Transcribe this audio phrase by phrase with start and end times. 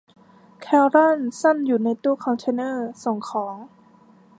[0.61, 3.55] แครอลซ่อนอยู่ในตู้คอนเทนเนอร์ส่งของ